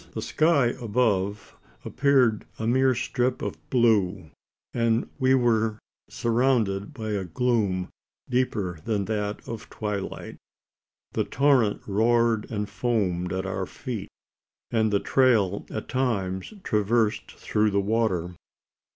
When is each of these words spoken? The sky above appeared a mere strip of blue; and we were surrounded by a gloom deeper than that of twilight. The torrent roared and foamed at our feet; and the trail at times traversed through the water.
The 0.13 0.21
sky 0.23 0.73
above 0.81 1.55
appeared 1.85 2.45
a 2.57 2.65
mere 2.65 2.95
strip 2.95 3.43
of 3.43 3.59
blue; 3.69 4.31
and 4.73 5.07
we 5.19 5.35
were 5.35 5.77
surrounded 6.09 6.91
by 6.91 7.11
a 7.11 7.23
gloom 7.25 7.87
deeper 8.27 8.79
than 8.83 9.05
that 9.05 9.47
of 9.47 9.69
twilight. 9.69 10.37
The 11.13 11.25
torrent 11.25 11.83
roared 11.87 12.49
and 12.49 12.67
foamed 12.67 13.31
at 13.31 13.45
our 13.45 13.67
feet; 13.67 14.09
and 14.71 14.89
the 14.91 14.99
trail 14.99 15.67
at 15.69 15.87
times 15.87 16.51
traversed 16.63 17.29
through 17.33 17.69
the 17.69 17.79
water. 17.79 18.33